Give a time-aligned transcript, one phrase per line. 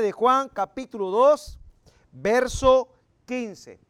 [0.00, 1.58] De Juan capítulo 2,
[2.12, 2.88] verso
[3.24, 3.80] 15.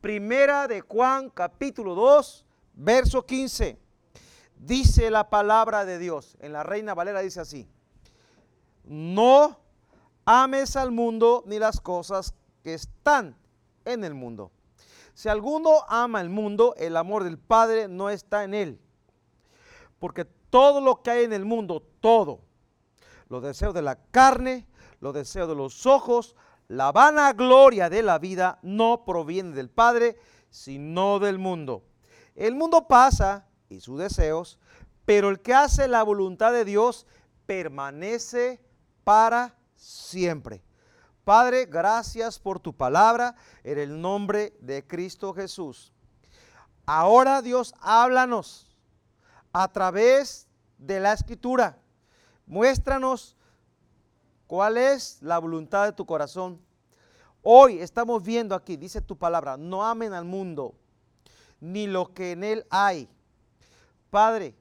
[0.00, 3.76] Primera de Juan capítulo 2, verso 15.
[4.56, 6.36] Dice la palabra de Dios.
[6.40, 7.68] En la Reina Valera dice así.
[8.84, 9.58] No
[10.24, 13.36] ames al mundo ni las cosas que están
[13.84, 14.52] en el mundo.
[15.14, 18.80] Si alguno ama el mundo, el amor del Padre no está en él.
[19.98, 22.40] Porque todo lo que hay en el mundo, todo,
[23.28, 24.66] los deseos de la carne,
[25.04, 26.34] los deseos de los ojos,
[26.66, 30.16] la vanagloria de la vida no proviene del Padre,
[30.48, 31.84] sino del mundo.
[32.34, 34.58] El mundo pasa y sus deseos,
[35.04, 37.06] pero el que hace la voluntad de Dios
[37.44, 38.64] permanece
[39.04, 40.64] para siempre.
[41.22, 45.92] Padre, gracias por tu palabra en el nombre de Cristo Jesús.
[46.86, 48.74] Ahora Dios, háblanos
[49.52, 51.78] a través de la escritura.
[52.46, 53.36] Muéstranos
[54.46, 56.60] cuál es la voluntad de tu corazón.
[57.42, 60.74] Hoy estamos viendo aquí, dice tu palabra, no amen al mundo,
[61.60, 63.08] ni lo que en él hay.
[64.10, 64.54] Padre,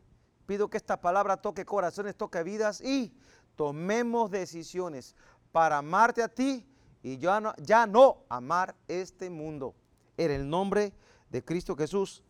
[0.45, 3.13] pido que esta palabra toque corazones, toque vidas y
[3.55, 5.15] tomemos decisiones
[5.51, 6.67] para amarte a ti
[7.01, 9.75] y ya no, ya no amar este mundo.
[10.17, 10.93] En el nombre
[11.29, 12.23] de Cristo Jesús.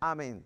[0.00, 0.44] Amén.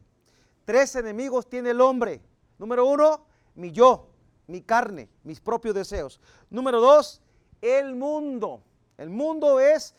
[0.65, 2.23] Tres enemigos tiene el hombre.
[2.59, 4.10] Número uno, mi yo,
[4.51, 6.21] mi carne, mis propios deseos.
[6.51, 7.23] Número dos,
[7.61, 8.63] el mundo.
[8.99, 9.95] El mundo es,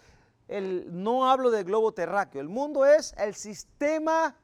[0.48, 4.36] el, no hablo del globo terráqueo, el mundo es el sistema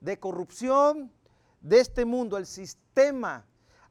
[0.00, 1.12] de corrupción
[1.60, 3.46] de este mundo, el sistema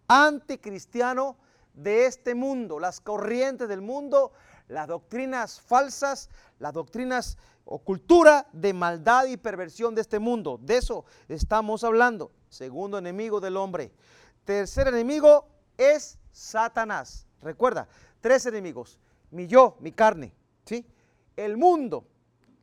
[0.07, 1.37] anticristiano
[1.73, 4.33] de este mundo, las corrientes del mundo,
[4.67, 10.59] las doctrinas falsas, las doctrinas o cultura de maldad y perversión de este mundo.
[10.61, 12.31] De eso estamos hablando.
[12.49, 13.93] Segundo enemigo del hombre.
[14.43, 15.47] Tercer enemigo
[15.79, 17.25] es Satanás.
[17.41, 17.87] Recuerda,
[18.21, 18.99] tres enemigos.
[19.31, 20.33] Mi yo, mi carne,
[20.65, 20.85] ¿sí?
[21.35, 22.05] El mundo,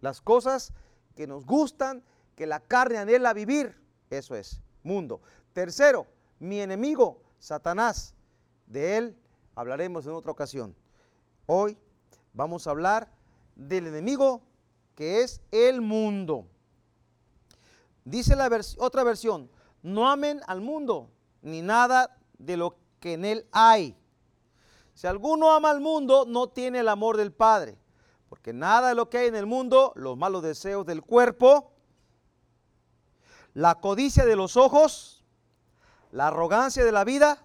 [0.00, 0.72] las cosas
[1.16, 2.04] que nos gustan,
[2.36, 3.80] que la carne anhela vivir.
[4.10, 5.20] Eso es, mundo.
[5.52, 6.06] Tercero,
[6.38, 8.14] mi enemigo, Satanás.
[8.66, 9.16] De él
[9.54, 10.76] hablaremos en otra ocasión.
[11.46, 11.78] Hoy
[12.34, 13.08] vamos a hablar
[13.54, 14.42] del enemigo
[14.94, 16.46] que es el mundo.
[18.04, 19.50] Dice la otra versión,
[19.82, 21.10] no amen al mundo
[21.42, 23.96] ni nada de lo que en él hay.
[24.94, 27.78] Si alguno ama al mundo, no tiene el amor del Padre,
[28.28, 31.72] porque nada de lo que hay en el mundo, los malos deseos del cuerpo,
[33.52, 35.24] la codicia de los ojos,
[36.12, 37.42] la arrogancia de la vida,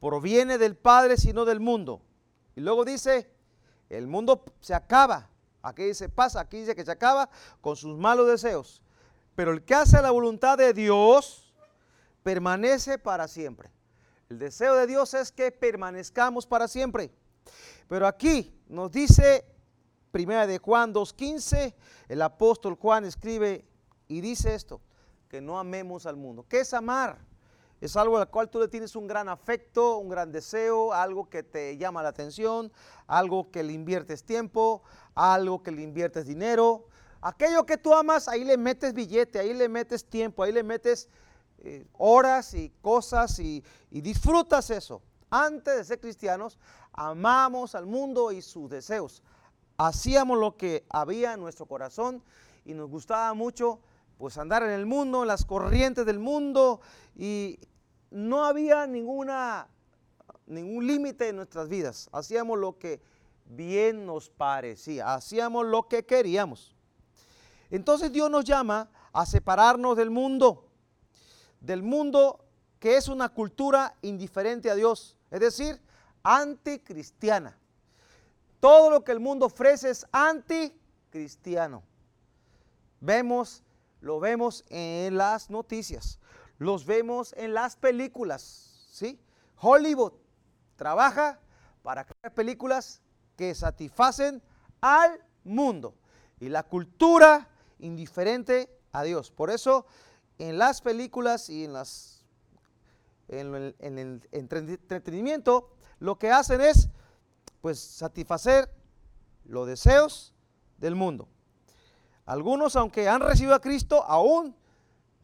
[0.00, 2.02] proviene del Padre, sino del mundo.
[2.56, 3.30] Y luego dice,
[3.88, 5.28] el mundo se acaba.
[5.62, 8.82] Aquí dice pasa, aquí dice que se acaba con sus malos deseos.
[9.34, 11.41] Pero el que hace la voluntad de Dios
[12.22, 13.70] permanece para siempre.
[14.28, 17.12] El deseo de Dios es que permanezcamos para siempre.
[17.88, 19.44] Pero aquí nos dice,
[20.10, 21.74] primera de Juan 2.15,
[22.08, 23.66] el apóstol Juan escribe
[24.08, 24.80] y dice esto,
[25.28, 26.46] que no amemos al mundo.
[26.48, 27.18] ¿Qué es amar?
[27.82, 31.42] Es algo al cual tú le tienes un gran afecto, un gran deseo, algo que
[31.42, 32.72] te llama la atención,
[33.08, 34.82] algo que le inviertes tiempo,
[35.16, 36.86] algo que le inviertes dinero.
[37.20, 41.08] Aquello que tú amas, ahí le metes billete, ahí le metes tiempo, ahí le metes
[41.64, 45.00] eh, horas y cosas y, disfrutas eso.
[45.30, 46.58] Antes de ser cristianos,
[46.92, 49.22] amamos al mundo y sus deseos.
[49.76, 52.20] Hacíamos lo que había en nuestro corazón
[52.64, 53.78] y nos gustaba mucho
[54.18, 56.80] pues andar en el mundo, en las corrientes del mundo
[57.14, 57.60] y
[58.10, 59.68] no había ninguna,
[60.46, 62.10] ningún límite en nuestras vidas.
[62.12, 63.00] Hacíamos lo que
[63.44, 66.74] bien nos parecía, hacíamos lo que queríamos.
[67.70, 70.71] Entonces Dios nos llama a separarnos del mundo,
[71.62, 72.44] del mundo
[72.78, 75.80] que es una cultura indiferente a Dios, es decir,
[76.22, 77.56] anticristiana.
[78.60, 81.82] Todo lo que el mundo ofrece es anticristiano.
[83.00, 83.62] Vemos,
[84.00, 86.18] lo vemos en las noticias
[86.62, 89.20] los vemos en las películas, ¿sí?
[89.58, 90.12] Hollywood
[90.76, 91.40] trabaja
[91.82, 93.02] para crear películas
[93.36, 94.40] que satisfacen
[94.80, 95.94] al mundo
[96.38, 97.48] y la cultura
[97.80, 99.30] indiferente a Dios.
[99.30, 99.86] Por eso
[100.48, 102.24] en las películas y en, las,
[103.28, 106.88] en, el, en el entretenimiento lo que hacen es
[107.60, 108.68] pues satisfacer
[109.44, 110.34] los deseos
[110.78, 111.28] del mundo.
[112.26, 114.56] Algunos, aunque han recibido a Cristo, aún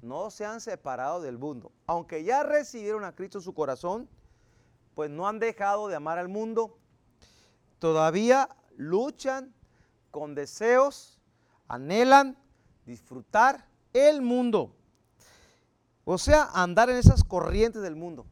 [0.03, 1.73] no se han separado del mundo.
[1.89, 4.09] Aunque ya recibieron a Cristo en su corazón,
[4.95, 6.79] pues no han dejado de amar al mundo.
[7.81, 9.53] Todavía luchan
[10.13, 11.19] con deseos,
[11.67, 12.39] anhelan
[12.87, 14.78] disfrutar el mundo.
[16.11, 18.25] O sea, andar en esas corrientes del mundo.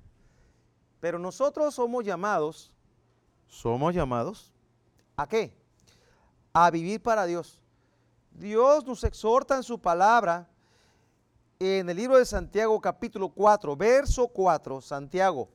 [0.99, 2.73] Pero nosotros somos llamados,
[3.49, 4.55] somos llamados,
[5.15, 5.55] ¿a qué?
[6.55, 7.61] A vivir para Dios.
[8.31, 10.49] Dios nos exhorta en su palabra
[11.59, 15.51] en el libro de Santiago capítulo 4, verso 4, Santiago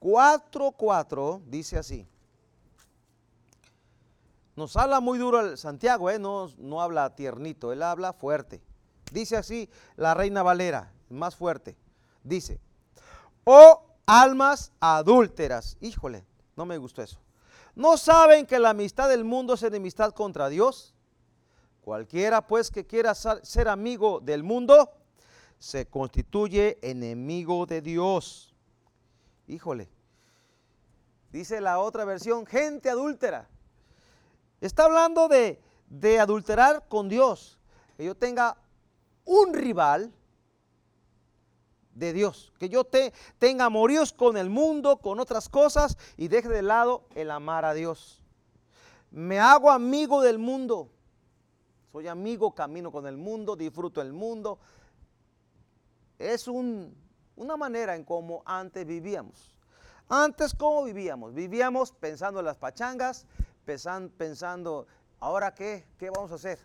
[0.00, 2.06] 4, 4, dice así.
[4.54, 6.18] Nos habla muy duro Santiago, ¿eh?
[6.18, 8.60] no, no habla tiernito, él habla fuerte.
[9.10, 11.76] Dice así la reina Valera, más fuerte.
[12.22, 12.60] Dice,
[13.44, 16.24] oh almas adúlteras, híjole,
[16.56, 17.20] no me gustó eso.
[17.74, 20.94] ¿No saben que la amistad del mundo es enemistad contra Dios?
[21.80, 24.90] Cualquiera pues que quiera ser amigo del mundo,
[25.58, 28.54] se constituye enemigo de Dios.
[29.46, 29.88] Híjole.
[31.30, 33.48] Dice la otra versión, gente adúltera.
[34.60, 37.58] Está hablando de, de adulterar con Dios.
[37.96, 38.56] Que yo tenga
[39.24, 40.12] un rival
[41.98, 42.52] de Dios.
[42.58, 47.04] Que yo te, tenga amoríos con el mundo, con otras cosas y deje de lado
[47.14, 48.22] el amar a Dios.
[49.10, 50.90] Me hago amigo del mundo.
[51.92, 54.58] Soy amigo, camino con el mundo, disfruto el mundo,
[56.18, 59.54] es una manera en cómo antes vivíamos.
[60.08, 61.34] Antes, ¿cómo vivíamos?
[61.34, 63.26] Vivíamos pensando en las pachangas,
[63.64, 64.86] pensando,
[65.20, 65.86] ¿ahora qué?
[65.98, 66.58] ¿Qué vamos a hacer?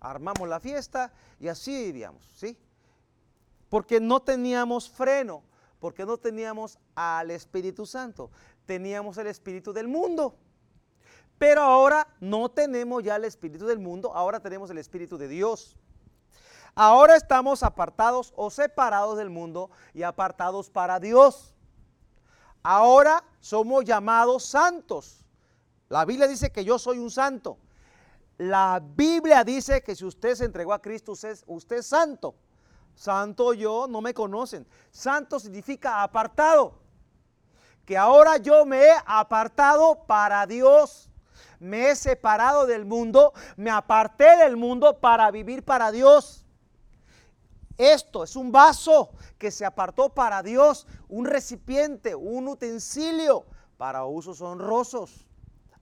[0.00, 2.56] Armamos la fiesta y así vivíamos, ¿sí?
[3.70, 5.42] Porque no teníamos freno,
[5.78, 8.30] porque no teníamos al Espíritu Santo,
[8.66, 10.36] teníamos el Espíritu del mundo.
[11.38, 15.74] Pero ahora no tenemos ya el Espíritu del mundo, ahora tenemos el Espíritu de Dios.
[16.74, 21.54] Ahora estamos apartados o separados del mundo y apartados para Dios.
[22.62, 25.24] Ahora somos llamados santos.
[25.88, 27.58] La Biblia dice que yo soy un santo.
[28.36, 32.34] La Biblia dice que si usted se entregó a Cristo, usted, usted es santo.
[33.00, 34.66] Santo yo, no me conocen.
[34.90, 36.74] Santo significa apartado.
[37.86, 41.08] Que ahora yo me he apartado para Dios.
[41.58, 46.44] Me he separado del mundo, me aparté del mundo para vivir para Dios.
[47.78, 53.46] Esto es un vaso que se apartó para Dios, un recipiente, un utensilio
[53.78, 55.26] para usos honrosos.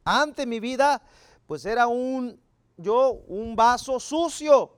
[0.05, 1.03] Ante mi vida,
[1.49, 2.41] pues era un
[2.77, 4.78] yo un vaso sucio,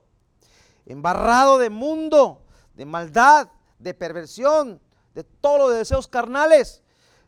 [0.85, 2.41] embarrado de mundo,
[2.75, 3.49] de maldad,
[3.79, 4.81] de perversión,
[5.13, 6.83] de todos los deseos carnales.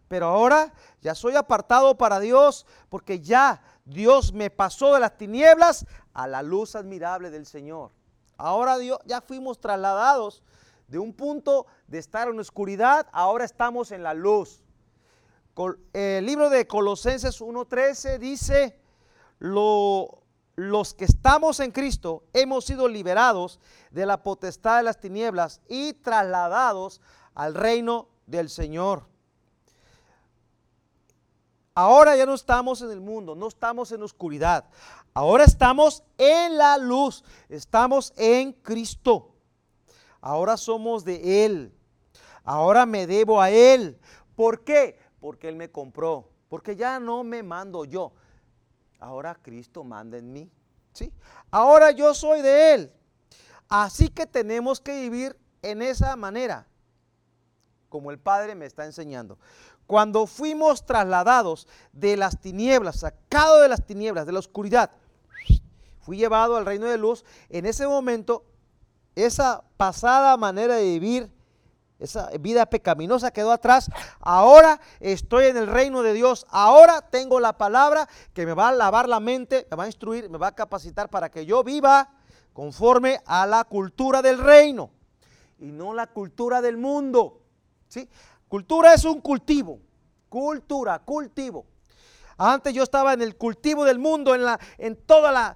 [0.07, 5.85] Pero ahora ya soy apartado para Dios porque ya Dios me pasó de las tinieblas
[6.13, 7.91] a la luz admirable del Señor.
[8.37, 10.43] Ahora Dios, ya fuimos trasladados
[10.87, 14.61] de un punto de estar en oscuridad, ahora estamos en la luz.
[15.93, 18.79] El libro de Colosenses 1.13 dice,
[20.55, 23.59] los que estamos en Cristo hemos sido liberados
[23.91, 27.01] de la potestad de las tinieblas y trasladados
[27.33, 29.07] al reino del Señor.
[31.75, 34.65] Ahora ya no estamos en el mundo, no estamos en oscuridad.
[35.15, 39.31] Ahora estamos en la luz, estamos en Cristo.
[40.21, 41.73] Ahora somos de Él.
[42.43, 43.97] Ahora me debo a Él.
[44.35, 44.99] ¿Por qué?
[45.19, 46.29] Porque Él me compró.
[46.47, 48.11] Porque ya no me mando yo.
[49.03, 50.49] Ahora Cristo manda en mí.
[50.93, 51.11] ¿sí?
[51.51, 52.93] Ahora yo soy de Él.
[53.67, 56.67] Así que tenemos que vivir en esa manera,
[57.89, 59.37] como el Padre me está enseñando.
[59.87, 64.91] Cuando fuimos trasladados de las tinieblas, sacados de las tinieblas, de la oscuridad,
[65.99, 68.45] fui llevado al reino de luz, en ese momento
[69.15, 71.29] esa pasada manera de vivir,
[72.03, 73.89] esa vida pecaminosa quedó atrás.
[74.19, 76.45] Ahora estoy en el reino de Dios.
[76.49, 80.29] Ahora tengo la palabra que me va a lavar la mente, me va a instruir,
[80.29, 82.09] me va a capacitar para que yo viva
[82.53, 84.91] conforme a la cultura del reino
[85.59, 87.41] y no la cultura del mundo.
[87.87, 88.07] ¿sí?
[88.47, 89.79] Cultura es un cultivo.
[90.29, 91.65] Cultura, cultivo.
[92.37, 95.55] Antes yo estaba en el cultivo del mundo, en, la, en toda la,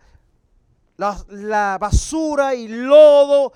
[1.28, 3.54] la, basura y lodo.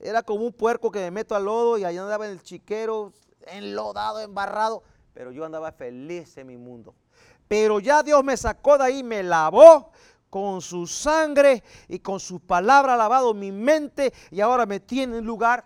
[0.00, 3.12] Era como un puerco que me meto al lodo y allá andaba en el chiquero,
[3.46, 4.82] enlodado, embarrado.
[5.12, 6.94] Pero yo andaba feliz en mi mundo.
[7.48, 9.90] Pero ya Dios me sacó de ahí, me lavó
[10.30, 15.24] con su sangre y con su palabra lavado mi mente y ahora me tiene en
[15.24, 15.64] lugar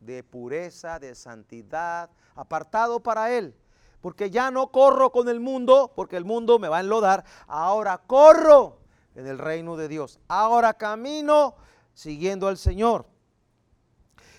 [0.00, 3.54] de pureza, de santidad, apartado para Él.
[4.00, 7.24] Porque ya no corro con el mundo, porque el mundo me va a enlodar.
[7.48, 8.78] Ahora corro
[9.16, 10.20] en el reino de Dios.
[10.28, 11.56] Ahora camino
[11.92, 13.06] siguiendo al Señor.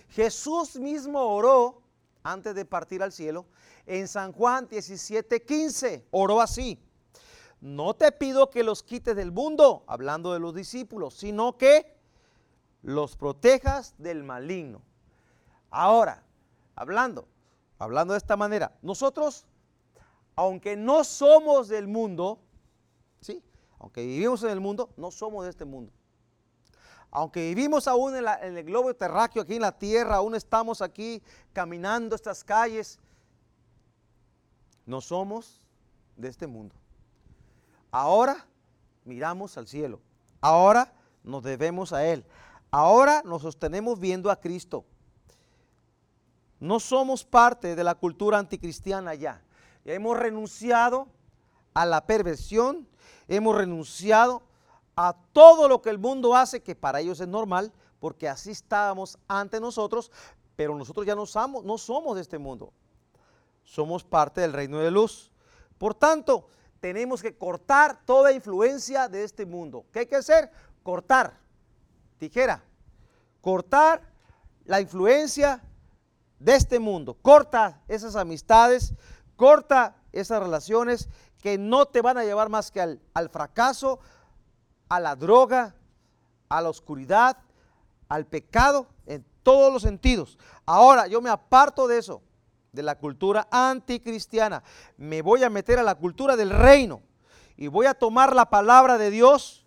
[0.10, 1.82] Jesús mismo oró
[2.24, 3.46] antes de partir al cielo
[3.86, 6.08] en San Juan 17, 15.
[6.12, 6.80] Oró así.
[7.60, 11.98] No te pido que los quites del mundo, hablando de los discípulos, sino que
[12.84, 14.82] los protejas del maligno.
[15.72, 16.24] Ahora,
[16.76, 17.28] hablando,
[17.80, 19.48] hablando de esta manera, nosotros,
[20.36, 22.40] aunque no somos del mundo,
[23.22, 23.44] ¿sí?
[23.80, 25.92] Aunque vivimos en el mundo, no somos de este mundo.
[27.18, 31.20] Aunque vivimos aún en, el globo terráqueo, aquí en la tierra, aún estamos aquí
[31.52, 33.00] caminando estas calles,
[34.86, 35.60] no somos
[36.16, 36.76] de este mundo.
[37.90, 38.46] Ahora
[39.04, 40.00] miramos al cielo.
[40.42, 40.94] Ahora
[41.24, 42.24] nos debemos a Él.
[42.70, 44.86] Ahora nos sostenemos viendo a Cristo.
[46.60, 49.42] No somos parte de la cultura anticristiana ya.
[49.86, 51.08] ya hemos renunciado
[51.74, 52.88] a la perversión,
[53.28, 54.44] hemos renunciado
[54.98, 59.20] a todo lo que el mundo hace, que para ellos es normal, porque así estábamos
[59.28, 60.12] ante nosotros,
[60.56, 62.74] pero nosotros ya no somos, no somos de este mundo.
[63.64, 65.32] Somos parte del reino de luz.
[65.78, 66.48] Por tanto,
[66.80, 69.86] tenemos que cortar toda influencia de este mundo.
[69.94, 70.52] ¿Qué hay que hacer?
[70.82, 71.38] Cortar.
[72.18, 72.64] Tijera.
[73.42, 74.02] Cortar
[74.66, 75.62] la influencia
[76.40, 77.14] de este mundo.
[77.22, 78.96] Corta esas amistades,
[79.36, 81.08] corta esas relaciones
[81.40, 84.00] que no te van a llevar más que al, al fracaso,
[84.90, 85.76] a la droga,
[86.50, 87.38] a la oscuridad,
[88.10, 90.38] al pecado, en todos los sentidos.
[90.66, 92.22] Ahora yo me aparto de eso,
[92.72, 94.64] de la cultura anticristiana.
[94.98, 97.02] Me voy a meter a la cultura del reino
[97.56, 99.66] y voy a tomar la palabra de Dios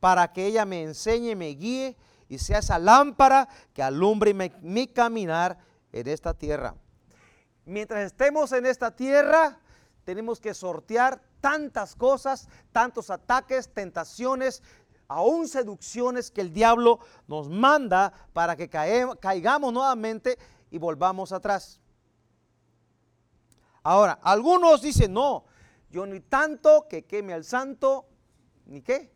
[0.00, 1.96] para que ella me enseñe, me guíe
[2.28, 5.58] y sea esa lámpara que alumbre mi, caminar
[5.92, 6.74] en esta tierra.
[7.64, 9.58] Mientras estemos en esta tierra,
[10.04, 14.64] tenemos que sortear tantas cosas, tantos ataques, tentaciones,
[15.06, 16.98] aún seducciones que el diablo
[17.28, 20.40] nos manda para que caigamos nuevamente
[20.72, 21.80] y volvamos atrás.
[23.84, 25.44] Ahora, algunos dicen, no,
[25.88, 28.08] yo ni tanto que queme al santo,
[28.64, 29.14] ni qué,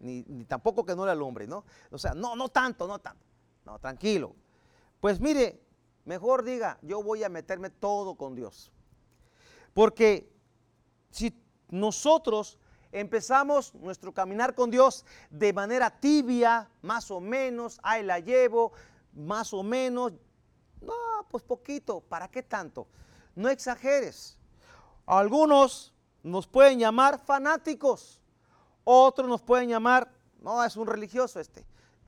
[0.00, 1.64] ni, tampoco que no le alumbre, ¿no?
[1.92, 3.24] O sea, no, no tanto, no tanto,
[3.64, 4.34] no, tranquilo.
[4.98, 5.62] Pues mire,
[6.04, 8.72] mejor diga, yo voy a meterme todo con Dios.
[9.74, 10.31] Porque
[11.12, 11.32] si
[11.68, 12.58] nosotros
[12.90, 18.72] empezamos nuestro caminar con Dios de manera tibia, más o menos, ahí la llevo,
[19.12, 20.12] más o menos,
[20.80, 20.94] no,
[21.30, 22.88] pues poquito, ¿para qué tanto?
[23.34, 24.36] No exageres.
[25.06, 28.20] Algunos nos pueden llamar fanáticos,
[28.84, 31.64] otros nos pueden llamar, no, es un religioso este,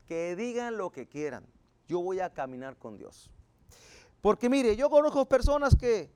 [0.07, 1.47] que digan lo que quieran,
[1.87, 3.31] yo voy a caminar con Dios.
[4.21, 6.11] Porque mire, yo conozco personas que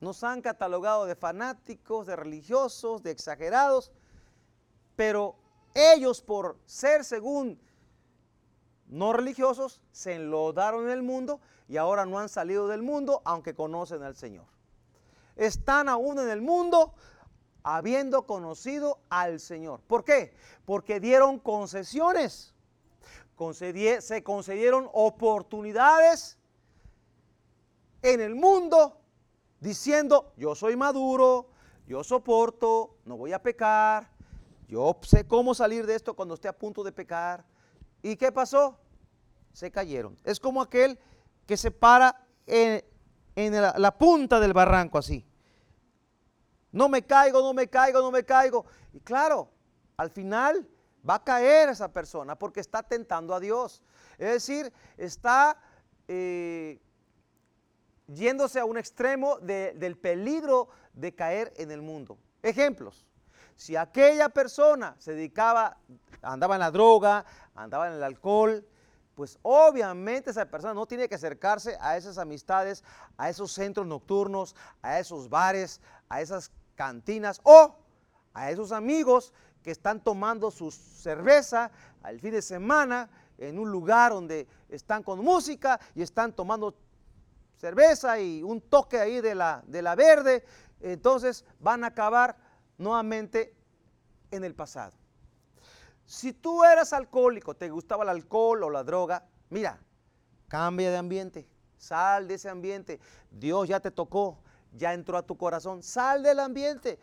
[0.00, 3.92] nos han catalogado de fanáticos, de religiosos, de exagerados,
[4.94, 5.36] pero
[5.74, 7.60] ellos por ser según
[8.88, 13.54] no religiosos se enlodaron en el mundo y ahora no han salido del mundo aunque
[13.54, 14.46] conocen al Señor.
[15.34, 16.94] Están aún en el mundo
[17.62, 19.80] habiendo conocido al Señor.
[19.86, 20.34] ¿Por qué?
[20.64, 22.54] Porque dieron concesiones,
[24.00, 26.38] se concedieron oportunidades
[28.02, 29.00] en el mundo
[29.60, 31.48] diciendo, yo soy maduro,
[31.86, 34.10] yo soporto, no voy a pecar,
[34.68, 37.44] yo sé cómo salir de esto cuando esté a punto de pecar.
[38.02, 38.78] ¿Y qué pasó?
[39.52, 40.16] Se cayeron.
[40.24, 40.98] Es como aquel
[41.46, 42.82] que se para en,
[43.36, 45.24] la, punta del barranco así.
[46.72, 48.66] No me caigo, no me caigo, no me caigo.
[48.92, 49.48] Y claro,
[49.96, 50.68] al final
[51.08, 53.82] va a caer esa persona porque está tentando a Dios.
[54.18, 55.58] Es decir, está
[56.08, 56.80] eh,
[58.06, 62.18] yéndose a un extremo del peligro de caer en el mundo.
[62.42, 63.06] Ejemplos.
[63.56, 65.78] Si aquella persona se dedicaba,
[66.22, 68.66] andaba en la droga, andaba en el alcohol,
[69.14, 72.84] pues obviamente esa persona no tiene que acercarse a esas amistades,
[73.16, 77.74] a esos centros nocturnos, a esos bares, a esas cantinas o
[78.34, 79.32] a esos amigos
[79.62, 81.70] que están tomando su cerveza
[82.02, 83.08] al fin de semana
[83.38, 86.74] en un lugar donde están con música y están tomando
[87.56, 90.44] cerveza y un toque ahí de la, de la verde,
[90.80, 92.36] entonces van a acabar
[92.78, 93.54] nuevamente
[94.30, 94.92] en el pasado.
[96.04, 99.80] Si tú eras alcohólico, te gustaba el alcohol o la droga, mira,
[100.48, 101.48] cambia de ambiente,
[101.78, 103.00] sal de ese ambiente.
[103.30, 104.38] Dios ya te tocó,
[104.72, 106.98] ya entró a tu corazón, sal del ambiente.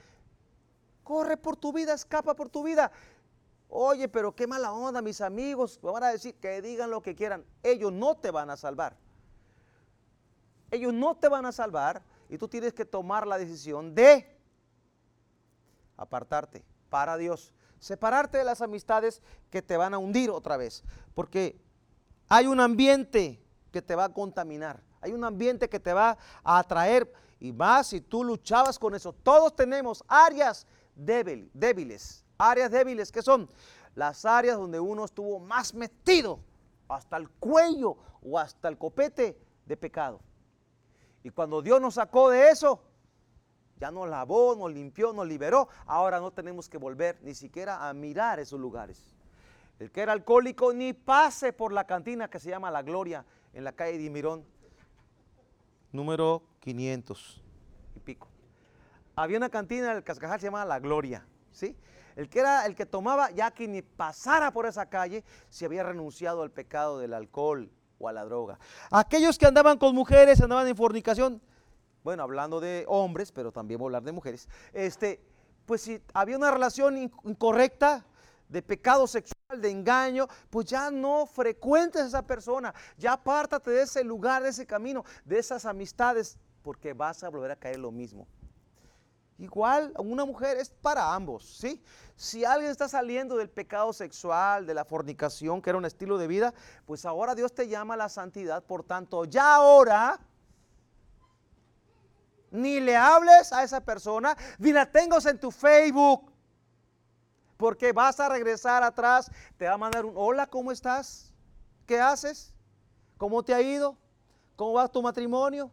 [1.04, 2.92] Corre por tu vida, escapa por tu vida.
[3.68, 7.16] Oye, pero qué mala onda, mis amigos, me van a decir que digan lo que
[7.16, 7.44] quieran.
[7.62, 8.96] Ellos no te van a salvar.
[10.74, 14.36] Ellos no te van a salvar y tú tienes que tomar la decisión de
[15.96, 17.54] apartarte para Dios.
[17.78, 20.84] Separarte de las amistades que te van a hundir otra vez.
[21.14, 21.62] Porque
[22.28, 23.40] hay un ambiente
[23.72, 24.82] que te va a contaminar.
[25.00, 27.14] Hay un ambiente que te va a atraer.
[27.40, 29.14] Y más si tú luchabas con eso.
[29.14, 30.66] Todos tenemos áreas
[30.96, 32.26] débiles.
[32.36, 33.48] Áreas débiles que son
[33.94, 36.40] las áreas donde uno estuvo más metido
[36.88, 39.38] hasta el cuello o hasta el copete
[39.68, 40.20] de pecado.
[41.24, 42.82] Y cuando Dios nos sacó de eso,
[43.80, 45.70] ya nos lavó, nos limpió, nos liberó.
[45.86, 49.16] Ahora no tenemos que volver ni siquiera a mirar esos lugares.
[49.80, 53.64] El que era alcohólico ni pase por la cantina que se llama La Gloria en
[53.64, 54.46] la calle de Mirón,
[55.92, 57.42] número 500
[57.96, 58.28] y pico.
[59.16, 61.76] Había una cantina en el Cascajal se llamaba La Gloria, ¿sí?
[62.16, 65.84] El que era el que tomaba ya que ni pasara por esa calle se había
[65.84, 67.72] renunciado al pecado del alcohol
[68.10, 68.60] a la droga.
[68.92, 71.42] Aquellos que andaban con mujeres, andaban en fornicación,
[72.04, 75.22] bueno, hablando de hombres, pero también voy a hablar de mujeres, este,
[75.66, 78.06] pues si había una relación incorrecta,
[78.54, 83.82] de pecado sexual, de engaño, pues ya no frecuentes a esa persona, ya apártate de
[83.82, 87.92] ese lugar, de ese camino, de esas amistades, porque vas a volver a caer lo
[87.92, 88.28] mismo.
[89.40, 91.82] Igual, una mujer es para ambos, ¿sí?
[92.16, 96.28] Si alguien está saliendo del pecado sexual, de la fornicación, que era un estilo de
[96.28, 96.54] vida,
[96.86, 100.20] pues ahora Dios te llama a la santidad, por tanto, ya ahora
[102.52, 106.32] ni le hables a esa persona, ni la tengas en tu Facebook,
[107.58, 111.34] porque vas a regresar atrás, te va a mandar un hola, ¿cómo estás?
[111.88, 112.54] ¿Qué haces?
[113.18, 113.98] ¿Cómo te ha ido?
[114.56, 115.72] ¿Cómo va tu matrimonio?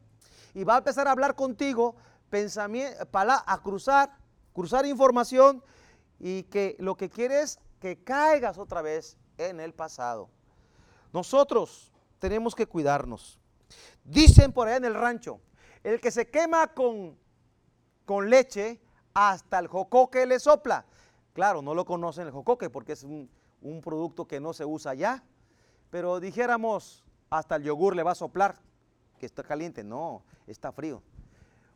[0.54, 1.96] Y va a empezar a hablar contigo
[2.30, 4.16] pensamiento, para, a cruzar,
[4.52, 5.62] cruzar información
[6.18, 10.30] y que lo que quiere es que caigas otra vez en el pasado.
[11.12, 13.38] Nosotros tenemos que cuidarnos.
[14.04, 15.40] Dicen por allá en el rancho,
[15.82, 17.18] el que se quema con,
[18.04, 18.80] con leche,
[19.14, 20.84] hasta el jocoque le sopla.
[21.32, 23.30] Claro, no lo conocen el jocoque porque es un,
[23.62, 25.24] un producto que no se usa ya.
[25.90, 28.56] Pero dijéramos, hasta el yogur le va a soplar,
[29.18, 29.82] que está caliente.
[29.82, 31.02] No, está frío.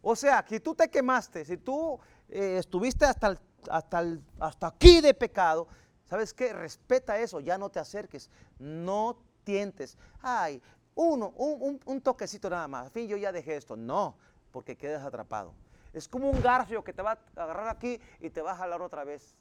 [0.06, 4.04] O sea, si tú te quemaste, si tú eh, estuviste hasta, hasta,
[4.38, 5.66] hasta aquí de pecado,
[6.04, 6.52] ¿sabes qué?
[6.52, 9.96] Respeta eso, ya no te acerques, no tientes.
[10.20, 10.62] Ay,
[10.94, 13.76] uno, un, toquecito nada más, fin, yo ya dejé esto.
[13.76, 14.18] No,
[14.50, 15.54] porque quedas atrapado.
[15.94, 18.82] Es como un garfio que te va a agarrar aquí y te va a jalar
[18.82, 19.34] otra vez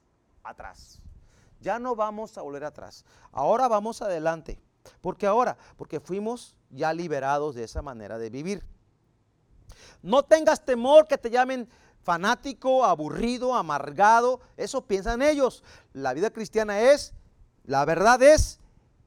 [0.43, 1.01] atrás.
[1.59, 3.03] Ya no vamos a volver atrás.
[3.33, 4.61] Ahora vamos adelante.
[5.01, 5.57] porque ahora?
[5.75, 8.72] Porque fuimos ya liberados de esa manera de vivir.
[10.03, 11.67] No tengas temor que te llamen
[12.03, 14.41] fanático, aburrido, amargado.
[14.57, 15.63] Eso piensan ellos.
[15.93, 17.13] La vida cristiana es,
[17.63, 18.59] la verdad es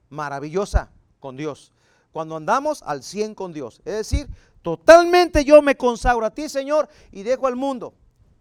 [0.09, 1.73] maravillosa con Dios.
[2.13, 3.83] Cuando andamos al 100 con Dios.
[3.85, 4.29] Es decir,
[4.63, 7.95] totalmente yo me consagro a ti, Señor, y dejo al mundo.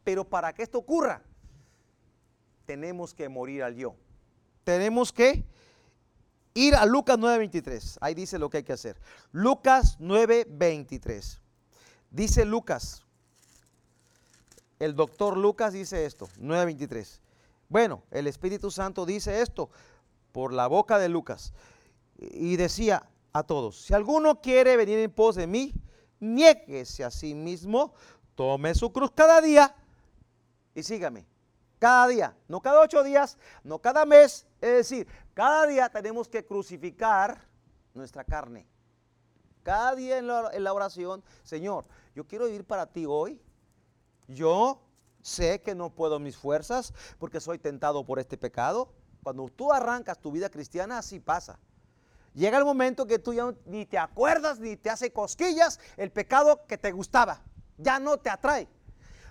[0.06, 1.22] Pero para que esto ocurra,
[2.66, 3.96] tenemos que morir al yo.
[4.64, 5.46] Tenemos que
[6.54, 7.98] ir a Lucas 9:23.
[8.00, 8.98] Ahí dice lo que hay que hacer.
[9.32, 11.42] Lucas 9:23.
[12.16, 13.04] Dice Lucas,
[14.80, 17.20] el doctor Lucas dice esto, 9.23.
[17.68, 19.70] Bueno, el Espíritu Santo dice esto
[20.32, 21.52] por la boca de Lucas.
[22.18, 25.74] Y decía a todos, si alguno quiere venir en pos de mí,
[26.22, 27.94] niéguese a sí mismo,
[28.36, 29.76] tome su cruz cada día
[30.74, 31.26] y sígame.
[31.80, 36.46] Cada día, no cada ocho días, no cada mes, es decir, cada día tenemos que
[36.46, 37.46] crucificar
[37.94, 38.66] nuestra carne.
[39.66, 43.40] Cada día en la, oración, Señor, yo quiero vivir para ti hoy.
[44.28, 44.82] Yo
[45.22, 48.94] sé que no puedo mis fuerzas porque soy tentado por este pecado.
[49.22, 51.60] Cuando tú arrancas tu vida cristiana, así pasa.
[52.34, 56.66] Llega el momento que tú ya ni te acuerdas ni te hace cosquillas el pecado
[56.68, 57.42] que te gustaba.
[57.78, 58.68] Ya no te atrae.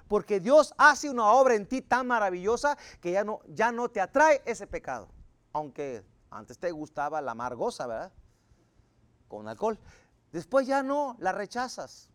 [0.06, 4.00] Porque Dios hace una obra en ti tan maravillosa que ya no, ya no te
[4.00, 5.08] atrae ese pecado.
[5.54, 8.12] Aunque antes te gustaba la amargosa, ¿verdad?
[9.28, 9.78] Con alcohol.
[10.32, 12.10] Después ya no, la rechazas.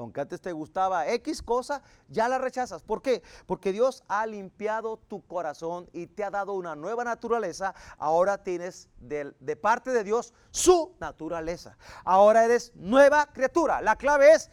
[0.00, 2.82] Aunque antes te gustaba X cosa, ya la rechazas.
[2.82, 3.22] ¿Por qué?
[3.46, 7.74] Porque Dios ha limpiado tu corazón y te ha dado una nueva naturaleza.
[7.98, 11.76] Ahora tienes de, de, parte de Dios su naturaleza.
[12.04, 13.80] Ahora eres nueva criatura.
[13.80, 14.50] La clave es,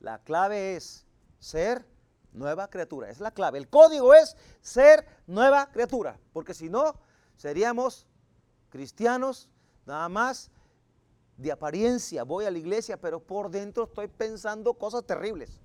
[0.00, 1.06] la clave es
[1.38, 1.86] ser
[2.32, 3.10] nueva criatura.
[3.10, 3.58] Es la clave.
[3.58, 6.18] El código es ser nueva criatura.
[6.32, 6.94] Porque si no,
[7.36, 8.06] seríamos
[8.70, 9.48] cristianos
[9.86, 10.50] nada más
[11.38, 15.60] de apariencia voy a la iglesia, pero por dentro estoy pensando cosas terribles.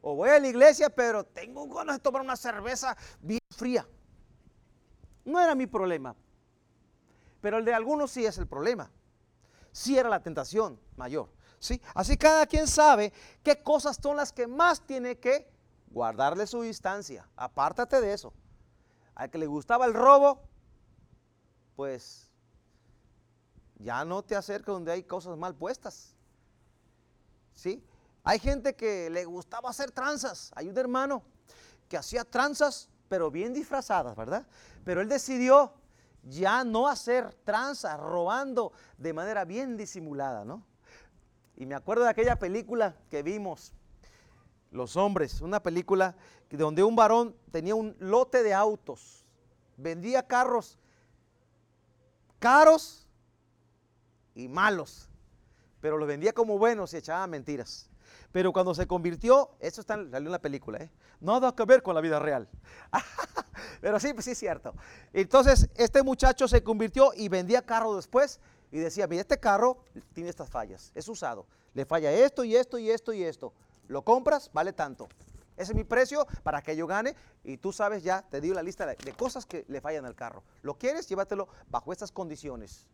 [0.00, 3.88] O voy a la iglesia, pero tengo ganas de tomar una cerveza bien fría.
[5.24, 6.14] No era mi problema.
[7.40, 8.90] Pero el de algunos sí es el problema.
[9.72, 11.30] Sí era la tentación mayor.
[11.58, 11.80] ¿sí?
[11.94, 15.50] Así cada quien sabe qué cosas son las que más tiene que
[15.90, 17.26] guardarle su distancia.
[17.36, 18.34] Apártate de eso.
[19.14, 20.42] Al que le gustaba el robo,
[21.74, 22.27] pues
[23.78, 26.14] ya no te acerques donde hay cosas mal puestas.
[27.54, 27.84] ¿Sí?
[28.24, 30.50] Hay gente que le gustaba hacer tranzas.
[30.54, 31.22] Hay un hermano
[31.88, 34.46] que hacía tranzas, pero bien disfrazadas, ¿verdad?
[34.84, 35.72] Pero él decidió
[36.22, 40.64] ya no hacer tranza, robando de manera bien disimulada, ¿no?
[41.56, 43.72] Y me acuerdo de aquella película que vimos,
[44.70, 46.14] Los Hombres, una película
[46.50, 49.24] donde un varón tenía un lote de autos,
[49.76, 50.78] vendía carros
[52.38, 53.07] caros
[54.38, 55.08] y malos,
[55.80, 57.90] pero los vendía como buenos y echaba mentiras.
[58.30, 60.90] Pero cuando se convirtió, eso está, salió en la película, ¿eh?
[61.20, 62.48] nada que ver con la vida real.
[63.80, 64.74] Pero sí, pues sí es cierto.
[65.12, 68.38] Entonces, este muchacho se convirtió y vendía carros después
[68.70, 69.78] y decía, mira, este carro
[70.12, 73.52] tiene estas fallas, es usado, le falla esto y esto y esto y esto.
[73.88, 75.08] Lo compras, vale tanto.
[75.56, 78.62] Ese es mi precio para que yo gane y tú sabes ya, te digo la
[78.62, 80.44] lista de cosas que le fallan al carro.
[80.62, 81.08] ¿Lo quieres?
[81.08, 82.86] Llévatelo bajo estas condiciones.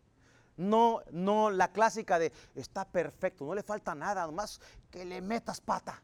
[0.56, 5.60] No, no la clásica de está perfecto, no le falta nada, nomás que le metas
[5.60, 6.02] pata.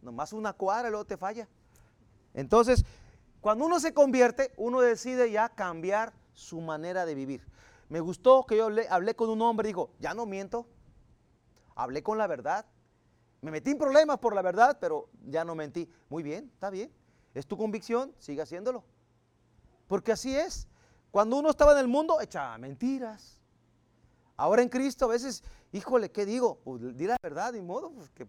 [0.00, 1.48] Nomás una cuadra y luego te falla.
[2.34, 2.84] Entonces,
[3.40, 7.46] cuando uno se convierte, uno decide ya cambiar su manera de vivir.
[7.88, 10.66] Me gustó que yo hablé, con un hombre y dijo, ya no miento,
[11.74, 12.64] hablé con la verdad.
[13.40, 15.90] Me metí en problemas por la verdad, pero ya no mentí.
[16.08, 16.90] Muy bien, está bien.
[17.34, 18.84] Es tu convicción, sigue haciéndolo.
[19.88, 20.68] Porque así es.
[21.10, 23.41] Cuando uno estaba en el mundo, echaba mentiras.
[24.42, 26.58] Ahora en Cristo a veces, híjole, ¿qué digo?
[26.64, 28.26] Pues la verdad, de modo, pues que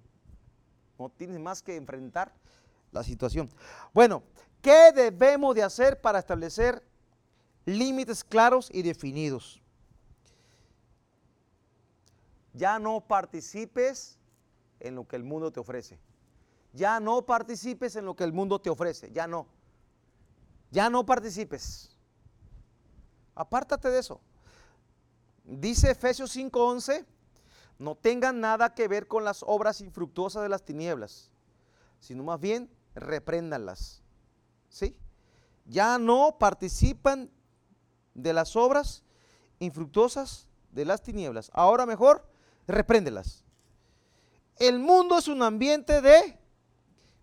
[0.99, 2.31] no tienes más que enfrentar
[2.91, 3.49] la situación.
[3.95, 4.21] Bueno,
[4.61, 6.85] ¿qué debemos de hacer para establecer
[7.65, 9.59] límites claros y definidos?
[12.53, 14.19] Ya no participes
[14.81, 15.97] en lo que el mundo te ofrece.
[16.73, 19.11] Ya no participes en lo que el mundo te ofrece.
[19.11, 19.47] Ya no.
[20.69, 21.97] Ya no participes.
[23.33, 24.21] Apártate de eso.
[25.43, 27.05] Dice Efesios 5:11,
[27.79, 31.31] no tengan nada que ver con las obras infructuosas de las tinieblas,
[31.99, 34.01] sino más bien repréndanlas.
[34.69, 34.95] ¿Sí?
[35.65, 37.29] Ya no participan
[38.13, 39.03] de las obras
[39.59, 41.51] infructuosas de las tinieblas.
[41.53, 42.27] Ahora mejor,
[42.67, 43.43] repréndelas.
[44.57, 46.39] El mundo es un ambiente de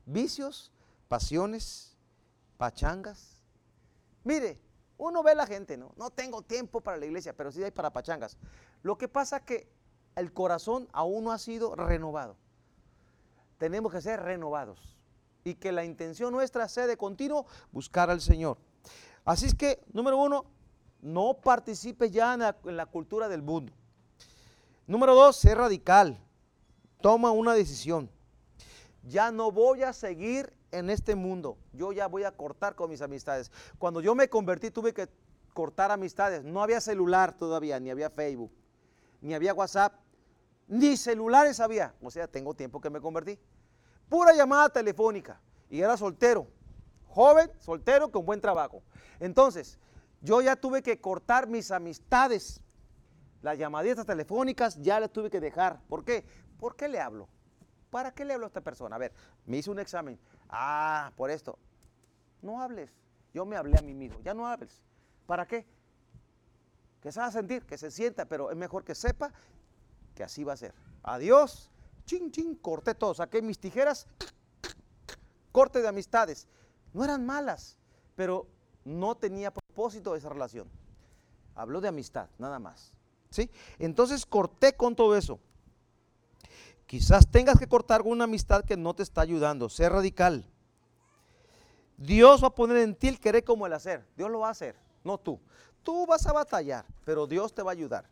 [0.04, 0.72] vicios,
[1.08, 1.96] pasiones,
[2.56, 3.42] pachangas.
[4.24, 4.60] Mire,
[5.00, 5.92] uno ve a la gente, ¿no?
[5.96, 8.36] No tengo tiempo para la iglesia, pero sí hay para pachangas.
[8.82, 9.72] Lo que pasa es que
[10.14, 12.36] el corazón aún no ha sido renovado.
[13.56, 14.98] Tenemos que ser renovados.
[15.42, 18.58] Y que la intención nuestra sea de continuo buscar al Señor.
[19.24, 20.44] Así es que, número uno,
[21.00, 23.72] no participe ya en la, en la cultura del mundo.
[24.86, 26.20] Número dos, ser radical.
[27.00, 28.10] Toma una decisión.
[29.04, 31.58] Ya no voy a seguir en este mundo.
[31.72, 33.50] Yo ya voy a cortar con mis amistades.
[33.78, 35.08] Cuando yo me convertí tuve que
[35.52, 36.44] cortar amistades.
[36.44, 38.52] No había celular todavía, ni había Facebook,
[39.20, 39.94] ni había WhatsApp,
[40.66, 41.94] ni celulares había.
[42.00, 43.38] O sea, tengo tiempo que me convertí.
[44.08, 45.40] Pura llamada telefónica.
[45.68, 46.46] Y era soltero.
[47.06, 48.82] Joven, soltero, con buen trabajo.
[49.18, 49.78] Entonces,
[50.20, 52.60] yo ya tuve que cortar mis amistades.
[53.42, 55.80] Las llamaditas telefónicas ya las tuve que dejar.
[55.88, 56.24] ¿Por qué?
[56.58, 57.28] ¿Por qué le hablo?
[57.90, 58.96] ¿Para qué le hablo a esta persona?
[58.96, 59.12] A ver,
[59.46, 60.18] me hice un examen.
[60.48, 61.58] Ah, por esto.
[62.40, 62.90] No hables.
[63.34, 64.20] Yo me hablé a mí mismo.
[64.22, 64.82] Ya no hables.
[65.26, 65.66] ¿Para qué?
[67.00, 69.32] Que se va a sentir, que se sienta, pero es mejor que sepa
[70.14, 70.74] que así va a ser.
[71.02, 71.70] Adiós.
[72.04, 73.14] Chin, chin, corté todo.
[73.14, 74.06] Saqué mis tijeras.
[75.52, 76.46] Corte de amistades.
[76.92, 77.76] No eran malas,
[78.16, 78.46] pero
[78.84, 80.68] no tenía propósito esa relación.
[81.54, 82.92] Habló de amistad, nada más.
[83.30, 83.50] ¿Sí?
[83.78, 85.40] Entonces corté con todo eso.
[86.90, 89.68] Quizás tengas que cortar una amistad que no te está ayudando.
[89.68, 90.44] Sé radical.
[91.96, 94.04] Dios va a poner en ti el querer como el hacer.
[94.16, 94.74] Dios lo va a hacer,
[95.04, 95.38] no tú.
[95.84, 98.10] Tú vas a batallar, pero Dios te va a ayudar.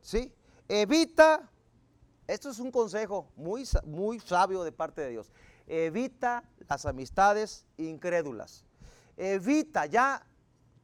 [0.00, 0.34] ¿Sí?
[0.66, 1.48] Evita,
[2.26, 5.30] esto es un consejo muy, muy sabio de parte de Dios.
[5.68, 8.64] Evita las amistades incrédulas.
[9.16, 10.26] Evita ya,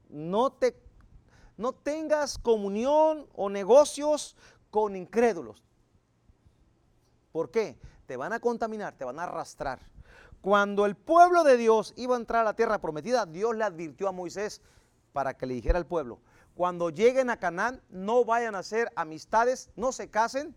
[0.09, 0.81] no te
[1.57, 4.37] no tengas comunión o negocios
[4.71, 5.65] con incrédulos.
[7.39, 7.79] ¿Por qué?
[8.07, 9.79] Te van a contaminar, te van a arrastrar.
[10.41, 14.09] Cuando el pueblo de Dios iba a entrar a la tierra prometida, Dios le advirtió
[14.09, 14.61] a Moisés
[15.13, 16.19] para que le dijera al pueblo,
[16.57, 20.53] cuando lleguen a Canaán, no vayan a hacer amistades, no se casen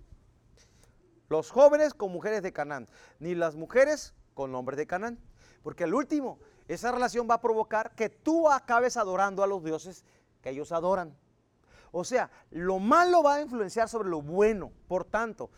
[1.30, 2.88] los jóvenes con mujeres de Canaán,
[3.20, 5.20] ni las mujeres con hombres de Canaán.
[5.62, 10.04] Porque al último, esa relación va a provocar que tú acabes adorando a los dioses
[10.41, 11.15] que ellos adoran.
[11.91, 14.72] O sea, lo malo va a influenciar sobre lo bueno.
[14.88, 15.52] Por tanto,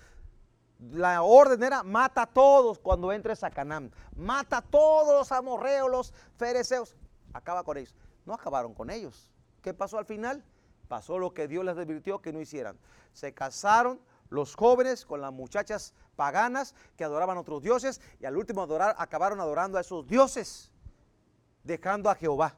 [0.92, 3.92] la orden era mata a todos cuando entres a Canaán.
[4.16, 6.96] Mata a todos los amorreos, los fereceos.
[7.34, 7.96] Acaba con ellos.
[8.26, 9.30] No acabaron con ellos.
[9.62, 10.44] ¿Qué pasó al final?
[10.88, 12.78] Pasó lo que Dios les advirtió que no hicieran.
[13.14, 18.38] Se casaron los jóvenes con las muchachas paganas que adoraban a otros dioses y al
[18.38, 20.72] último adorar, acabaron adorando a esos dioses,
[21.64, 22.56] dejando a Jehová.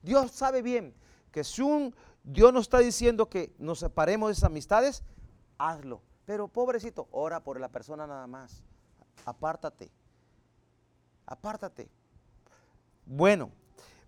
[0.00, 0.94] Dios sabe bien
[1.30, 5.02] que si un Dios nos está diciendo que nos separemos de esas amistades,
[5.58, 6.02] hazlo.
[6.24, 8.62] Pero pobrecito, ora por la persona nada más.
[9.24, 9.90] Apártate.
[11.26, 11.88] Apártate.
[13.04, 13.50] Bueno,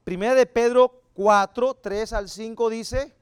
[0.04, 3.14] primera de Pedro 4, 3 al 5 dice,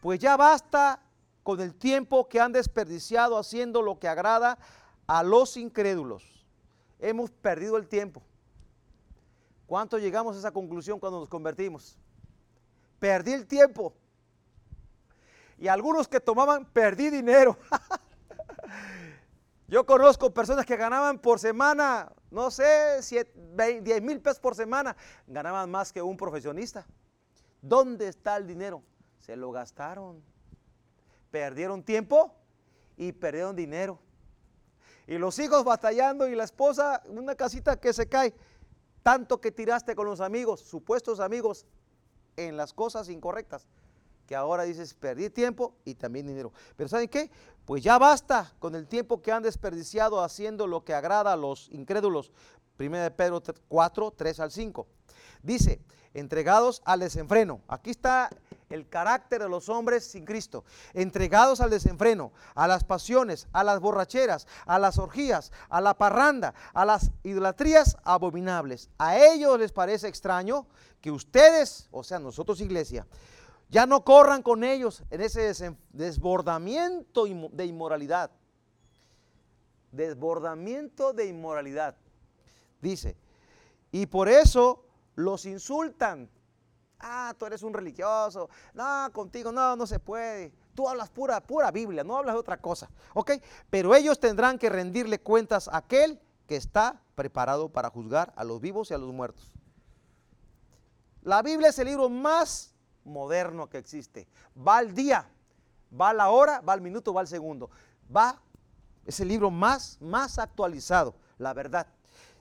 [0.00, 1.02] pues ya basta
[1.42, 4.58] con el tiempo que han desperdiciado haciendo lo que agrada
[5.06, 6.44] a los incrédulos.
[6.98, 8.22] Hemos perdido el tiempo.
[9.66, 11.98] ¿Cuánto llegamos a esa conclusión cuando nos convertimos?
[12.98, 13.94] Perdí el tiempo.
[15.58, 17.58] Y algunos que tomaban, perdí dinero.
[19.68, 24.96] Yo conozco personas que ganaban por semana, no sé, 10 mil pesos por semana.
[25.26, 26.86] Ganaban más que un profesionista.
[27.60, 28.82] ¿Dónde está el dinero?
[29.18, 30.22] Se lo gastaron.
[31.30, 32.34] Perdieron tiempo
[32.96, 33.98] y perdieron dinero.
[35.08, 38.34] Y los hijos batallando y la esposa, una casita que se cae.
[39.02, 41.66] Tanto que tiraste con los amigos, supuestos amigos,
[42.36, 43.66] en las cosas incorrectas,
[44.26, 46.52] que ahora dices, perdí tiempo y también dinero.
[46.76, 47.30] Pero ¿saben qué?
[47.64, 51.68] Pues ya basta con el tiempo que han desperdiciado haciendo lo que agrada a los
[51.70, 52.32] incrédulos.
[52.78, 54.86] 1 de Pedro 4, 3 al 5.
[55.42, 55.80] Dice,
[56.14, 57.60] entregados al desenfreno.
[57.68, 58.30] Aquí está
[58.70, 60.64] el carácter de los hombres sin Cristo.
[60.94, 66.54] Entregados al desenfreno, a las pasiones, a las borracheras, a las orgías, a la parranda,
[66.72, 68.90] a las idolatrías abominables.
[68.98, 70.66] A ellos les parece extraño
[71.00, 73.06] que ustedes, o sea, nosotros iglesia,
[73.68, 78.30] ya no corran con ellos en ese desbordamiento de inmoralidad.
[79.90, 81.96] Desbordamiento de inmoralidad.
[82.80, 83.16] Dice,
[83.90, 86.30] y por eso los insultan.
[87.00, 88.48] Ah, tú eres un religioso.
[88.72, 90.52] No, contigo no, no se puede.
[90.74, 92.88] Tú hablas pura, pura Biblia, no hablas de otra cosa.
[93.14, 93.32] ¿Ok?
[93.70, 98.60] Pero ellos tendrán que rendirle cuentas a aquel que está preparado para juzgar a los
[98.60, 99.52] vivos y a los muertos.
[101.22, 102.75] La Biblia es el libro más
[103.06, 104.28] moderno que existe.
[104.56, 105.28] Va al día,
[105.98, 107.70] va a la hora, va al minuto, va al segundo.
[108.14, 108.40] Va,
[109.04, 111.86] es el libro más, más actualizado, la verdad.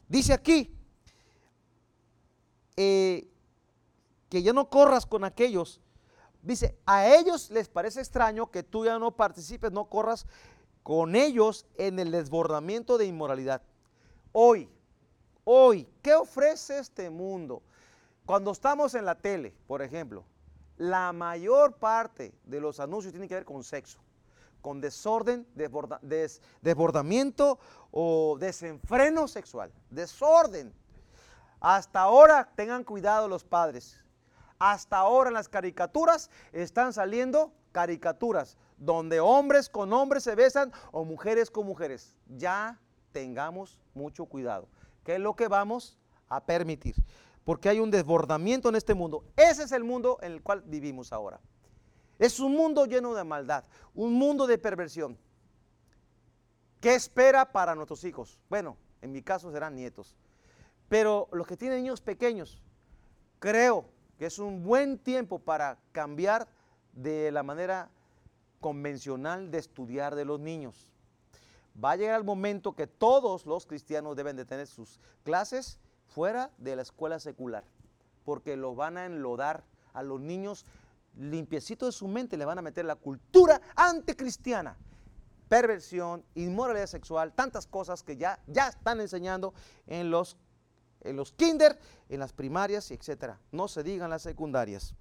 [0.07, 0.75] Dice aquí,
[2.75, 3.29] eh,
[4.29, 5.81] que ya no corras con aquellos.
[6.41, 10.27] Dice, a ellos les parece extraño que tú ya no participes, no corras
[10.83, 13.61] con ellos en el desbordamiento de inmoralidad.
[14.31, 14.69] Hoy,
[15.43, 17.63] hoy, ¿qué ofrece este mundo?
[18.25, 20.25] Cuando estamos en la tele, por ejemplo,
[20.77, 23.99] la mayor parte de los anuncios tienen que ver con sexo,
[24.61, 25.47] con desorden,
[26.61, 27.59] desbordamiento
[27.91, 30.73] o desenfreno sexual, desorden.
[31.59, 34.01] Hasta ahora tengan cuidado los padres.
[34.59, 41.05] Hasta ahora en las caricaturas están saliendo caricaturas donde hombres con hombres se besan o
[41.05, 42.15] mujeres con mujeres.
[42.27, 42.79] Ya
[43.11, 44.67] tengamos mucho cuidado.
[45.03, 46.95] ¿Qué es lo que vamos a permitir?
[47.45, 49.23] Porque hay un desbordamiento en este mundo.
[49.37, 51.39] Ese es el mundo en el cual vivimos ahora.
[52.17, 55.17] Es un mundo lleno de maldad, un mundo de perversión.
[56.81, 58.39] ¿Qué espera para nuestros hijos?
[58.49, 60.15] Bueno, en mi caso serán nietos.
[60.89, 62.61] Pero los que tienen niños pequeños,
[63.39, 63.85] creo
[64.17, 66.47] que es un buen tiempo para cambiar
[66.93, 67.89] de la manera
[68.59, 70.87] convencional de estudiar de los niños.
[71.83, 76.51] Va a llegar el momento que todos los cristianos deben de tener sus clases fuera
[76.57, 77.63] de la escuela secular,
[78.23, 79.63] porque los van a enlodar
[79.93, 80.65] a los niños
[81.17, 84.77] limpiecito de su mente, le van a meter la cultura anticristiana,
[85.47, 89.53] perversión, inmoralidad sexual, tantas cosas que ya, ya están enseñando
[89.87, 90.37] en los
[91.05, 91.77] en los kinder,
[92.09, 93.39] en las primarias, etcétera.
[93.51, 94.95] No se digan las secundarias.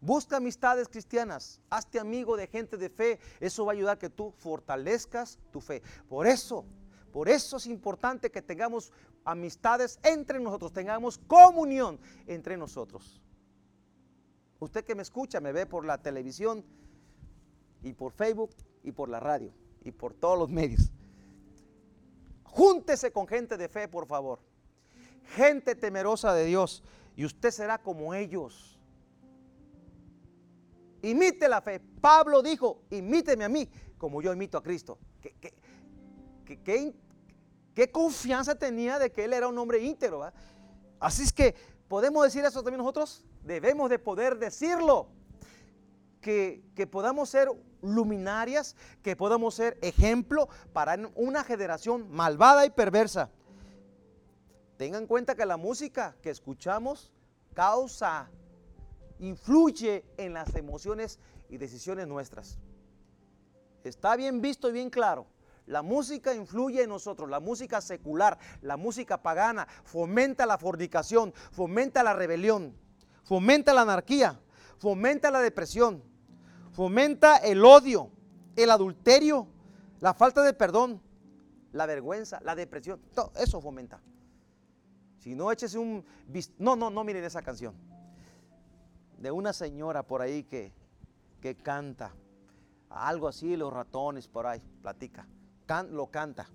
[0.00, 4.32] Busca amistades cristianas, hazte amigo de gente de fe, eso va a ayudar que tú
[4.36, 5.80] fortalezcas tu fe.
[6.08, 6.64] Por eso,
[7.12, 8.92] por eso es importante que tengamos
[9.24, 13.20] amistades entre nosotros, tengamos comunión entre nosotros.
[14.58, 16.64] Usted que me escucha, me ve por la televisión
[17.82, 18.50] y por Facebook
[18.82, 20.90] y por la radio y por todos los medios.
[22.44, 24.40] Júntese con gente de fe, por favor.
[25.34, 26.82] Gente temerosa de Dios.
[27.16, 28.78] Y usted será como ellos.
[31.02, 31.80] Imite la fe.
[32.00, 34.98] Pablo dijo, imíteme a mí como yo imito a Cristo.
[35.20, 35.34] ¿Qué,
[36.64, 36.94] qué,
[37.90, 40.30] confianza tenía de que él era un hombre íntegro?
[41.00, 41.54] Así es que,
[41.88, 43.24] ¿podemos decir eso también nosotros?
[43.42, 45.08] Debemos de poder decirlo.
[46.20, 47.48] Que, que podamos ser
[47.80, 53.28] luminarias, que podamos ser ejemplo para una generación malvada y perversa.
[54.76, 57.10] Tengan en cuenta que la música que escuchamos
[57.54, 58.30] causa,
[59.18, 62.58] influye en las emociones y decisiones nuestras.
[63.84, 65.26] Está bien visto y bien claro.
[65.72, 72.02] La música influye en nosotros, la música secular, la música pagana, fomenta la fornicación, fomenta
[72.02, 72.76] la rebelión,
[73.24, 74.38] fomenta la anarquía,
[74.76, 76.02] fomenta la depresión,
[76.72, 78.10] fomenta el odio,
[78.54, 79.46] el adulterio,
[80.00, 81.00] la falta de perdón,
[81.72, 83.98] la vergüenza, la depresión, todo eso fomenta.
[85.20, 86.04] Si no, échese un...
[86.58, 87.74] No, no, no miren esa canción.
[89.16, 90.74] De una señora por ahí que,
[91.40, 92.12] que canta.
[92.90, 95.26] Algo así, los ratones por ahí, platica.
[95.90, 96.48] Lo canta.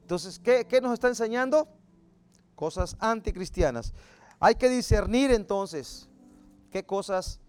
[0.00, 1.68] Entonces, ¿qué, ¿qué nos está enseñando?
[2.54, 3.94] Cosas anticristianas.
[4.40, 6.08] Hay que discernir entonces
[6.70, 7.40] qué cosas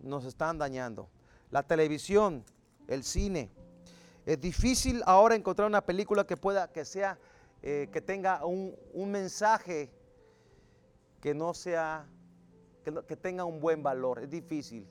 [0.00, 1.08] nos están dañando.
[1.50, 2.44] La televisión,
[2.86, 3.50] el cine.
[4.26, 7.18] Es difícil ahora encontrar una película que pueda, que sea
[7.62, 8.76] eh, que tenga un,
[9.10, 9.90] mensaje
[11.20, 12.06] que no sea,
[12.84, 14.20] que, tenga un buen valor.
[14.20, 14.86] Es difícil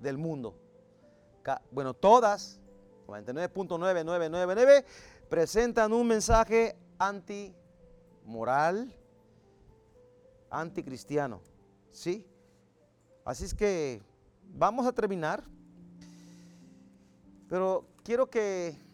[0.00, 0.56] del mundo.
[1.72, 2.60] Bueno, todas,
[3.06, 4.84] 99.9999,
[5.28, 8.92] presentan un mensaje antimoral,
[10.50, 11.40] anticristiano.
[11.92, 12.26] ¿Sí?
[13.24, 14.02] Así es que
[14.54, 15.44] vamos a terminar.
[17.48, 18.84] Pero quiero que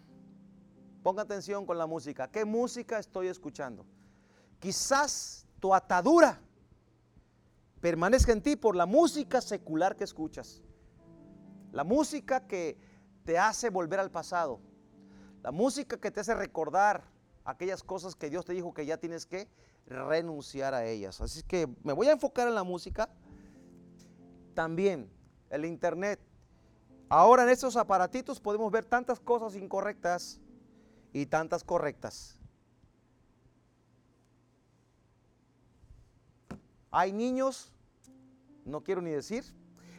[1.02, 2.28] Ponga atención con la música.
[2.30, 3.86] ¿Qué música estoy escuchando?
[4.58, 6.38] Quizás tu atadura
[7.80, 10.62] permanezca en ti por la música secular que escuchas.
[11.72, 12.76] La música que
[13.30, 14.58] te hace volver al pasado.
[15.44, 17.04] La música que te hace recordar
[17.44, 19.46] aquellas cosas que Dios te dijo que ya tienes que
[19.86, 21.20] renunciar a ellas.
[21.20, 23.08] Así que me voy a enfocar en la música.
[24.52, 25.08] También
[25.48, 26.18] el internet.
[27.08, 30.40] Ahora en estos aparatitos podemos ver tantas cosas incorrectas
[31.12, 32.36] y tantas correctas.
[36.90, 37.72] Hay niños,
[38.64, 39.44] no quiero ni decir,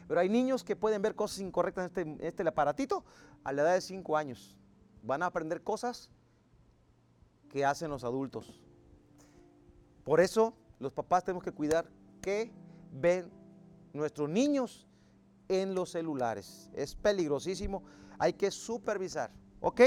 [0.08, 3.04] pero hay niños que pueden ver cosas incorrectas en este, este aparatito
[3.44, 4.56] a la edad de 5 años.
[5.02, 6.10] Van a aprender cosas
[7.48, 8.60] que hacen los adultos.
[10.04, 11.88] Por eso los papás tenemos que cuidar
[12.20, 12.52] que
[12.92, 13.30] ven
[13.92, 14.86] nuestros niños
[15.48, 16.70] en los celulares.
[16.74, 17.82] Es peligrosísimo,
[18.18, 19.30] hay que supervisar.
[19.60, 19.82] ¿Ok?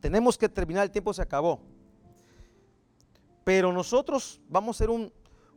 [0.00, 1.60] Tenemos que terminar, el tiempo se acabó.
[3.44, 5.12] Pero nosotros vamos a hacer un,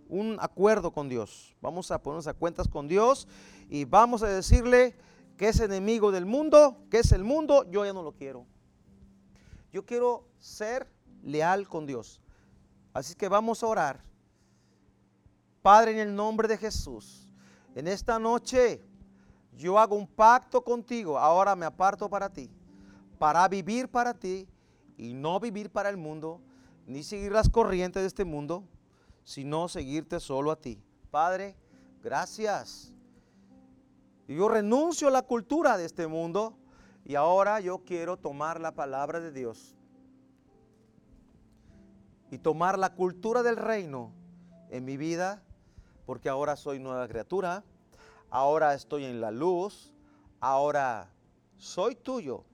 [0.10, 1.56] un acuerdo con Dios.
[1.62, 3.28] Vamos a ponernos a cuentas con Dios
[3.70, 4.98] y vamos a decirle
[5.38, 8.46] que es enemigo del mundo, que es el mundo, yo ya no lo quiero.
[9.72, 10.92] Yo quiero ser
[11.24, 12.20] leal con Dios.
[12.94, 14.04] Así que vamos a orar.
[15.62, 17.32] Padre, en el nombre de Jesús,
[17.76, 18.82] en esta noche
[19.56, 22.50] yo hago un pacto contigo, ahora me aparto para ti
[23.20, 24.48] para vivir para ti
[24.98, 26.42] y no vivir para el mundo,
[26.88, 28.64] ni seguir las corrientes de este mundo,
[29.30, 30.82] sino seguirte solo a ti.
[31.12, 31.56] Padre,
[32.02, 32.92] gracias.
[34.28, 36.58] Yo renuncio a la cultura de este mundo
[37.06, 39.76] y ahora yo quiero tomar la palabra de Dios
[42.32, 44.12] y tomar la cultura del reino
[44.72, 45.44] en mi vida,
[46.08, 47.64] porque ahora soy nueva criatura,
[48.32, 49.94] ahora estoy en la luz,
[50.40, 51.12] ahora
[51.58, 52.46] soy tuyo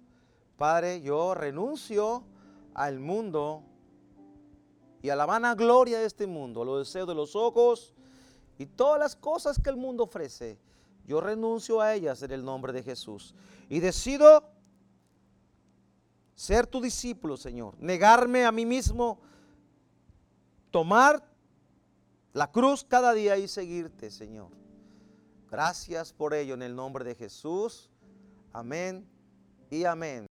[0.57, 2.25] Padre, yo renuncio
[2.73, 3.63] al mundo
[5.05, 7.93] y a la vana gloria de este mundo, a los deseos de los ojos
[8.57, 10.57] y todas las cosas que el mundo ofrece.
[11.05, 13.35] Yo renuncio a ellas en el nombre de Jesús
[13.69, 14.49] y decido
[16.33, 17.75] ser tu discípulo, Señor.
[17.77, 19.19] Negarme a mí mismo,
[20.71, 21.23] tomar
[22.33, 24.49] la cruz cada día y seguirte, Señor.
[25.51, 27.91] Gracias por ello en el nombre de Jesús.
[28.51, 29.07] Amén
[29.69, 30.25] y amén.